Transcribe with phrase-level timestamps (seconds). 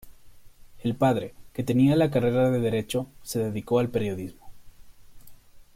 [0.79, 4.49] El padre, que tenía la carrera de derecho, se dedicó al periodismo.